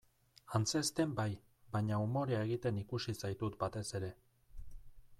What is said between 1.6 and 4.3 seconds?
baina umorea egiten ikusi zaitut batez ere.